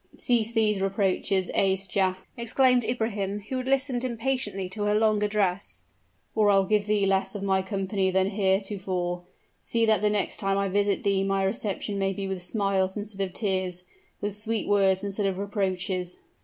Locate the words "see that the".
9.59-10.09